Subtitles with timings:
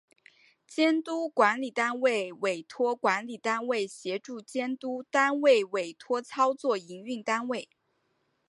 [0.65, 7.69] 监督管理单位委托管理单位协助监督单位委托操作营运单位